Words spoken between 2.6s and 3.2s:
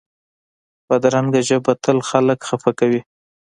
کوي